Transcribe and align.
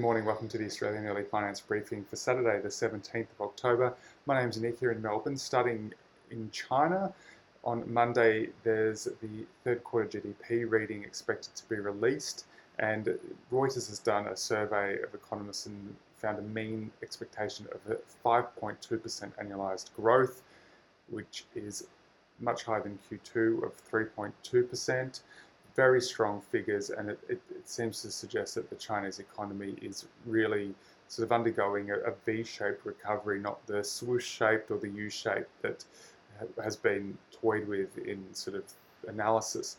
Good 0.00 0.06
morning, 0.06 0.24
welcome 0.24 0.48
to 0.48 0.56
the 0.56 0.64
Australian 0.64 1.04
Early 1.04 1.24
Finance 1.24 1.60
Briefing 1.60 2.06
for 2.08 2.16
Saturday, 2.16 2.58
the 2.62 2.70
17th 2.70 3.26
of 3.38 3.42
October. 3.42 3.92
My 4.24 4.40
name 4.40 4.48
is 4.48 4.56
Nick 4.56 4.80
here 4.80 4.92
in 4.92 5.02
Melbourne, 5.02 5.36
studying 5.36 5.92
in 6.30 6.50
China. 6.52 7.12
On 7.64 7.84
Monday, 7.86 8.48
there's 8.62 9.04
the 9.20 9.44
third 9.62 9.84
quarter 9.84 10.18
GDP 10.18 10.64
reading 10.66 11.04
expected 11.04 11.54
to 11.54 11.68
be 11.68 11.76
released, 11.76 12.46
and 12.78 13.18
Reuters 13.52 13.88
has 13.90 13.98
done 13.98 14.26
a 14.28 14.36
survey 14.38 14.94
of 15.02 15.12
economists 15.12 15.66
and 15.66 15.94
found 16.16 16.38
a 16.38 16.42
mean 16.48 16.90
expectation 17.02 17.66
of 17.70 17.98
5.2% 18.24 18.78
annualized 19.34 19.94
growth, 19.96 20.40
which 21.10 21.44
is 21.54 21.86
much 22.38 22.64
higher 22.64 22.82
than 22.82 22.98
Q2 23.10 23.62
of 23.62 23.74
3.2% 23.92 25.20
very 25.74 26.00
strong 26.00 26.40
figures, 26.40 26.90
and 26.90 27.10
it, 27.10 27.18
it, 27.28 27.40
it, 27.50 27.68
seems 27.68 28.02
to 28.02 28.10
suggest 28.10 28.54
that 28.54 28.70
the 28.70 28.76
Chinese 28.76 29.18
economy 29.18 29.76
is 29.80 30.06
really 30.26 30.74
sort 31.08 31.26
of 31.26 31.32
undergoing 31.32 31.90
a, 31.90 31.96
a 31.98 32.12
V-shaped 32.24 32.84
recovery, 32.84 33.40
not 33.40 33.64
the 33.66 33.82
swoosh-shaped 33.82 34.70
or 34.70 34.78
the 34.78 34.88
U-shape 34.88 35.46
that 35.62 35.84
has 36.62 36.76
been 36.76 37.16
toyed 37.30 37.66
with 37.68 37.98
in 37.98 38.22
sort 38.32 38.56
of 38.56 38.64
analysis. 39.08 39.76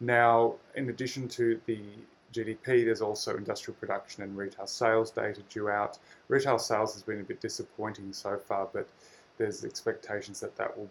Now, 0.00 0.54
in 0.74 0.88
addition 0.88 1.28
to 1.28 1.60
the 1.66 1.80
GDP, 2.32 2.84
there's 2.84 3.00
also 3.00 3.36
industrial 3.36 3.76
production 3.78 4.22
and 4.22 4.36
retail 4.36 4.66
sales 4.66 5.10
data 5.10 5.40
due 5.48 5.68
out. 5.68 5.98
Retail 6.28 6.58
sales 6.58 6.92
has 6.94 7.02
been 7.02 7.20
a 7.20 7.24
bit 7.24 7.40
disappointing 7.40 8.12
so 8.12 8.36
far, 8.36 8.68
but 8.72 8.88
there's 9.38 9.64
expectations 9.64 10.40
that 10.40 10.56
that 10.56 10.76
will 10.76 10.90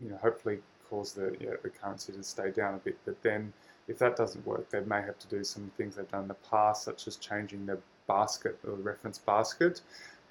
you 0.00 0.10
know, 0.10 0.16
hopefully 0.16 0.58
cause 0.88 1.12
the 1.12 1.36
you 1.40 1.48
know, 1.48 1.56
the 1.62 1.68
currency 1.68 2.12
to 2.12 2.22
stay 2.22 2.50
down 2.50 2.74
a 2.74 2.78
bit. 2.78 2.98
But 3.04 3.22
then, 3.22 3.52
if 3.88 3.98
that 3.98 4.16
doesn't 4.16 4.46
work, 4.46 4.70
they 4.70 4.80
may 4.80 5.02
have 5.02 5.18
to 5.18 5.28
do 5.28 5.44
some 5.44 5.70
things 5.76 5.96
they've 5.96 6.10
done 6.10 6.22
in 6.22 6.28
the 6.28 6.34
past, 6.34 6.84
such 6.84 7.06
as 7.06 7.16
changing 7.16 7.66
the 7.66 7.78
basket 8.06 8.58
or 8.64 8.76
the 8.76 8.82
reference 8.82 9.18
basket, 9.18 9.82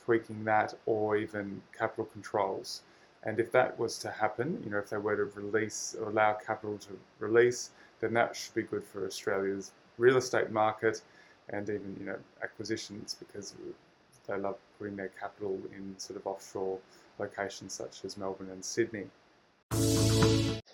tweaking 0.03 0.43
that, 0.45 0.73
or 0.85 1.17
even 1.17 1.61
capital 1.77 2.05
controls. 2.05 2.81
And 3.23 3.39
if 3.39 3.51
that 3.51 3.77
was 3.77 3.97
to 3.99 4.09
happen, 4.09 4.61
you 4.63 4.71
know, 4.71 4.77
if 4.77 4.89
they 4.89 4.97
were 4.97 5.15
to 5.15 5.25
release 5.39 5.95
or 5.99 6.09
allow 6.09 6.33
capital 6.33 6.77
to 6.77 6.97
release, 7.19 7.71
then 7.99 8.13
that 8.13 8.35
should 8.35 8.53
be 8.53 8.61
good 8.61 8.83
for 8.83 9.05
Australia's 9.05 9.71
real 9.97 10.17
estate 10.17 10.51
market 10.51 11.01
and 11.49 11.69
even 11.69 11.95
you 11.99 12.05
know 12.05 12.17
acquisitions 12.43 13.15
because 13.17 13.53
they 14.27 14.37
love 14.37 14.57
putting 14.77 14.95
their 14.95 15.11
capital 15.19 15.59
in 15.75 15.97
sort 15.97 16.19
of 16.19 16.27
offshore 16.27 16.77
locations 17.19 17.73
such 17.73 18.03
as 18.03 18.17
Melbourne 18.17 18.49
and 18.51 18.63
Sydney. 18.63 19.07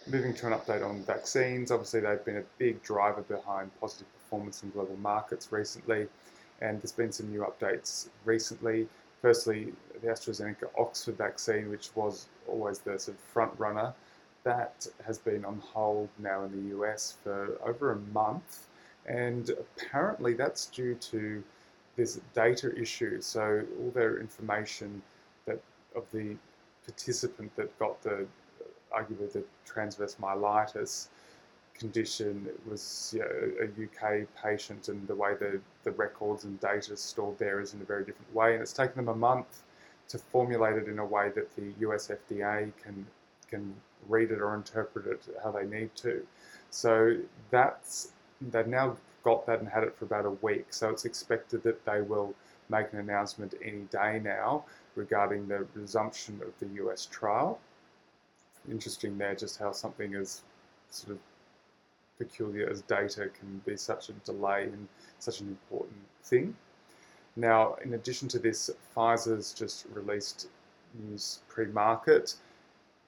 Moving 0.07 0.33
to 0.35 0.47
an 0.47 0.53
update 0.53 0.87
on 0.87 1.01
vaccines, 1.03 1.71
obviously 1.71 2.01
they've 2.01 2.25
been 2.25 2.37
a 2.37 2.43
big 2.57 2.81
driver 2.83 3.21
behind 3.21 3.71
positive 3.79 4.07
performance 4.13 4.63
in 4.63 4.69
global 4.71 4.97
markets 4.97 5.51
recently, 5.51 6.07
and 6.61 6.81
there's 6.81 6.91
been 6.91 7.11
some 7.11 7.29
new 7.31 7.45
updates 7.45 8.09
recently. 8.25 8.87
Firstly, 9.21 9.73
the 10.01 10.07
AstraZeneca 10.07 10.65
Oxford 10.77 11.17
vaccine, 11.17 11.69
which 11.69 11.95
was 11.95 12.27
always 12.47 12.79
the 12.79 12.99
sort 12.99 13.17
of 13.17 13.23
front 13.23 13.51
runner, 13.57 13.93
that 14.43 14.85
has 15.05 15.17
been 15.17 15.45
on 15.45 15.61
hold 15.73 16.09
now 16.19 16.43
in 16.43 16.51
the 16.51 16.75
US 16.77 17.15
for 17.23 17.57
over 17.63 17.93
a 17.93 17.99
month 18.13 18.67
and 19.05 19.49
apparently 19.49 20.33
that's 20.33 20.67
due 20.67 20.95
to 20.95 21.43
this 21.95 22.19
data 22.33 22.75
issue. 22.79 23.21
So 23.21 23.63
all 23.79 23.91
their 23.91 24.19
information 24.19 25.01
that 25.45 25.59
of 25.95 26.05
the 26.11 26.35
participant 26.85 27.55
that 27.55 27.77
got 27.79 28.01
the 28.01 28.25
arguably 28.93 29.31
the 29.31 29.43
transverse 29.65 30.15
myelitis 30.21 31.07
condition 31.73 32.47
was 32.69 33.13
you 33.15 33.21
know, 33.21 33.65
a 33.65 34.19
UK 34.19 34.27
patient, 34.41 34.89
and 34.89 35.07
the 35.07 35.15
way 35.15 35.33
the, 35.39 35.59
the 35.83 35.91
records 35.91 36.43
and 36.43 36.59
data 36.59 36.93
is 36.93 37.01
stored 37.01 37.37
there 37.39 37.59
is 37.59 37.73
in 37.73 37.81
a 37.81 37.83
very 37.83 38.05
different 38.05 38.33
way. 38.33 38.53
And 38.53 38.61
it's 38.61 38.73
taken 38.73 38.95
them 38.97 39.07
a 39.07 39.15
month 39.15 39.63
to 40.09 40.17
formulate 40.17 40.77
it 40.77 40.87
in 40.87 40.99
a 40.99 41.05
way 41.05 41.29
that 41.35 41.55
the 41.55 41.73
US 41.87 42.09
FDA 42.09 42.71
can 42.81 43.05
can 43.49 43.73
read 44.07 44.31
it 44.31 44.41
or 44.41 44.55
interpret 44.55 45.05
it 45.07 45.21
how 45.43 45.51
they 45.51 45.65
need 45.65 45.95
to. 45.95 46.25
So 46.69 47.17
that's 47.51 48.11
they've 48.51 48.67
now 48.67 48.97
got 49.23 49.45
that 49.45 49.59
and 49.59 49.69
had 49.69 49.83
it 49.83 49.95
for 49.95 50.05
about 50.05 50.25
a 50.25 50.31
week. 50.45 50.67
So 50.71 50.89
it's 50.89 51.05
expected 51.05 51.63
that 51.63 51.83
they 51.85 52.01
will 52.01 52.33
make 52.69 52.91
an 52.93 52.99
announcement 52.99 53.53
any 53.63 53.83
day 53.91 54.19
now 54.23 54.65
regarding 54.95 55.47
the 55.47 55.65
resumption 55.73 56.41
of 56.41 56.53
the 56.59 56.83
US 56.83 57.05
trial. 57.05 57.59
Interesting 58.69 59.17
there, 59.17 59.35
just 59.35 59.59
how 59.59 59.71
something 59.71 60.15
as 60.15 60.41
sort 60.89 61.11
of 61.11 61.19
peculiar 62.17 62.69
as 62.69 62.81
data 62.81 63.29
can 63.37 63.61
be 63.65 63.75
such 63.75 64.09
a 64.09 64.13
delay 64.25 64.63
in 64.63 64.87
such 65.19 65.41
an 65.41 65.47
important 65.47 65.97
thing. 66.23 66.55
Now, 67.35 67.75
in 67.83 67.95
addition 67.95 68.27
to 68.29 68.39
this, 68.39 68.69
Pfizer's 68.95 69.53
just 69.53 69.87
released 69.93 70.47
news 70.93 71.39
pre-market 71.49 72.35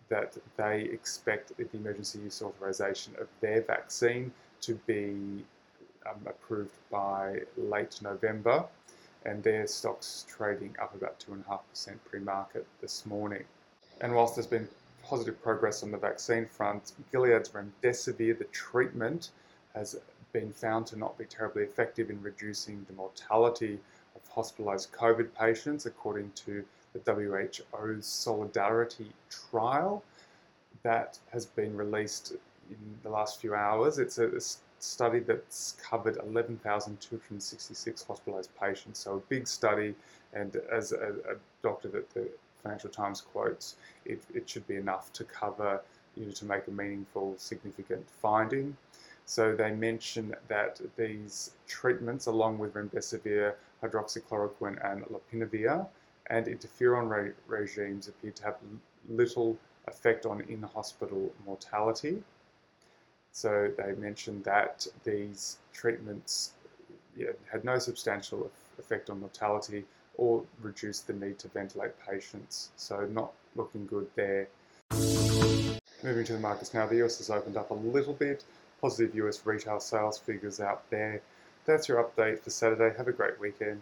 that 0.09 0.35
they 0.57 0.81
expect 0.81 1.55
the 1.57 1.67
emergency 1.73 2.19
use 2.19 2.41
authorization 2.41 3.13
of 3.19 3.27
their 3.41 3.61
vaccine 3.61 4.31
to 4.61 4.75
be 4.87 5.43
um, 6.05 6.21
approved 6.27 6.73
by 6.91 7.41
late 7.57 8.01
November, 8.01 8.65
and 9.25 9.43
their 9.43 9.65
stocks 9.67 10.25
trading 10.27 10.75
up 10.81 10.93
about 10.93 11.19
2.5% 11.19 11.97
pre 12.05 12.19
market 12.19 12.65
this 12.81 13.05
morning. 13.05 13.43
And 14.01 14.13
whilst 14.13 14.35
there's 14.35 14.47
been 14.47 14.67
positive 15.03 15.41
progress 15.41 15.83
on 15.83 15.91
the 15.91 15.97
vaccine 15.97 16.45
front, 16.45 16.93
Gilead's 17.11 17.49
remdesivir, 17.49 18.37
the 18.37 18.45
treatment, 18.45 19.29
has 19.73 19.97
been 20.33 20.51
found 20.51 20.85
to 20.87 20.97
not 20.97 21.17
be 21.17 21.25
terribly 21.25 21.63
effective 21.63 22.09
in 22.09 22.21
reducing 22.21 22.85
the 22.87 22.93
mortality 22.93 23.79
of 24.15 24.21
hospitalized 24.29 24.91
COVID 24.91 25.29
patients, 25.33 25.85
according 25.85 26.31
to 26.35 26.63
the 26.93 26.99
WHO's 27.11 28.05
Solidarity 28.05 29.11
trial 29.29 30.03
that 30.83 31.17
has 31.31 31.45
been 31.45 31.75
released 31.75 32.33
in 32.69 32.77
the 33.03 33.09
last 33.09 33.41
few 33.41 33.55
hours. 33.55 33.99
It's 33.99 34.17
a, 34.17 34.31
study 34.79 35.19
that's 35.19 35.75
covered 35.81 36.17
11,266 36.17 38.03
hospitalized 38.03 38.49
patients. 38.59 38.99
So 38.99 39.15
a 39.15 39.19
big 39.29 39.47
study, 39.47 39.95
and 40.33 40.55
as 40.71 40.91
a, 40.91 41.15
a, 41.29 41.35
doctor 41.63 41.87
that 41.87 42.09
the 42.13 42.29
Financial 42.61 42.89
Times 42.89 43.21
quotes, 43.21 43.77
it, 44.05 44.21
it 44.33 44.47
should 44.47 44.67
be 44.67 44.75
enough 44.75 45.11
to 45.13 45.23
cover, 45.23 45.81
you 46.15 46.25
know, 46.25 46.31
to 46.31 46.45
make 46.45 46.67
a 46.67 46.71
meaningful, 46.71 47.33
significant 47.37 48.07
finding. 48.21 48.77
So 49.25 49.55
they 49.55 49.71
mention 49.71 50.35
that 50.47 50.79
these 50.97 51.51
treatments, 51.67 52.27
along 52.27 52.59
with 52.59 52.73
remdesivir, 52.73 53.55
hydroxychloroquine, 53.81 54.77
and 54.91 55.03
lopinavir, 55.05 55.87
and 56.27 56.45
interferon 56.45 57.09
re- 57.09 57.31
regimes 57.47 58.07
appear 58.07 58.31
to 58.31 58.43
have 58.43 58.57
little 59.09 59.57
effect 59.87 60.25
on 60.25 60.41
in-hospital 60.41 61.31
mortality. 61.45 62.23
So 63.35 63.69
they 63.77 63.91
mentioned 63.95 64.45
that 64.45 64.87
these 65.03 65.57
treatments 65.73 66.53
yeah, 67.17 67.31
had 67.51 67.65
no 67.65 67.77
substantial 67.79 68.49
effect 68.79 69.09
on 69.09 69.19
mortality 69.19 69.83
or 70.15 70.41
reduced 70.61 71.07
the 71.07 71.13
need 71.13 71.37
to 71.39 71.49
ventilate 71.49 71.91
patients. 71.99 72.69
So 72.77 73.05
not 73.11 73.33
looking 73.57 73.87
good 73.87 74.07
there. 74.15 74.47
Moving 76.01 76.23
to 76.23 76.31
the 76.31 76.39
markets 76.39 76.73
now, 76.73 76.87
the 76.87 77.03
US 77.03 77.17
has 77.17 77.29
opened 77.29 77.57
up 77.57 77.71
a 77.71 77.73
little 77.73 78.13
bit. 78.13 78.45
Positive 78.79 79.13
US 79.15 79.45
retail 79.45 79.81
sales 79.81 80.17
figures 80.17 80.61
out 80.61 80.89
there. 80.89 81.21
That's 81.65 81.89
your 81.89 82.01
update 82.01 82.39
for 82.39 82.51
Saturday. 82.51 82.95
Have 82.95 83.09
a 83.09 83.11
great 83.11 83.37
weekend. 83.37 83.81